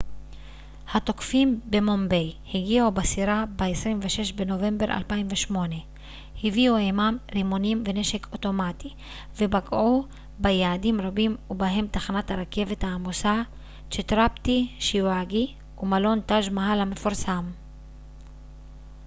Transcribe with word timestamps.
התוקפים 0.93 1.59
במומביי 1.69 2.33
הגיעו 2.53 2.91
בסירה 2.91 3.45
ב-26 3.55 4.35
בנובמבר 4.35 4.85
2008 4.85 5.75
הביאו 6.43 6.75
עימם 6.75 7.17
רימונים 7.35 7.83
ונשק 7.87 8.27
אוטומטי 8.33 8.93
ופגעו 9.35 10.05
ביעדים 10.39 11.01
רבים 11.01 11.37
ובהם 11.49 11.87
תחנת 11.91 12.31
הרכבת 12.31 12.83
העמוסה 12.83 13.41
צ'טראפטי 13.91 14.71
שיוואג'י 14.79 15.53
ומלון 15.83 16.21
טאג' 16.21 16.49
מאהל 16.51 16.79
המפורסם 16.79 17.51